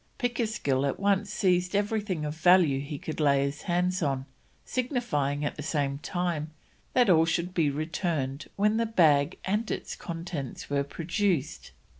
Pickersgill 0.17 0.83
at 0.87 0.99
once 0.99 1.31
seized 1.31 1.75
everything 1.75 2.25
of 2.25 2.33
value 2.33 2.79
he 2.79 2.97
could 2.97 3.19
lay 3.19 3.43
his 3.43 3.61
hands 3.69 4.01
on, 4.01 4.25
signifying 4.65 5.45
at 5.45 5.57
the 5.57 5.61
same 5.61 5.99
time 5.99 6.49
that 6.93 7.07
all 7.07 7.23
should 7.25 7.53
be 7.53 7.69
returned 7.69 8.47
when 8.55 8.77
the 8.77 8.87
bag 8.87 9.37
and 9.45 9.69
its 9.69 9.95
contents 9.95 10.71
were 10.71 10.83
produced. 10.83 11.69